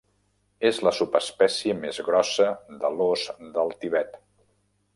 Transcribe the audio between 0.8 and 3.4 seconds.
la subespècie més grossa de l'ós